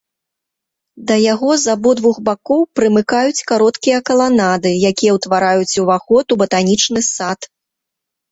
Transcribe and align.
Да 1.09 1.15
яго 1.33 1.49
з 1.63 1.73
абодвух 1.73 2.17
бакоў 2.29 2.61
прымыкаюць 2.79 3.45
кароткія 3.51 3.97
каланады, 4.11 4.71
якія 4.91 5.11
ўтвараюць 5.17 5.79
ўваход 5.83 6.25
у 6.37 6.39
батанічны 6.43 7.01
сад. 7.13 7.39